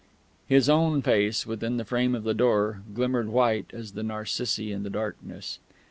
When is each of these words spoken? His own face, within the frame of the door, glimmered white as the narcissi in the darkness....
His 0.47 0.67
own 0.67 1.03
face, 1.03 1.45
within 1.45 1.77
the 1.77 1.85
frame 1.85 2.15
of 2.15 2.23
the 2.23 2.33
door, 2.33 2.81
glimmered 2.91 3.27
white 3.29 3.67
as 3.71 3.91
the 3.91 4.01
narcissi 4.01 4.71
in 4.71 4.81
the 4.81 4.89
darkness.... 4.89 5.59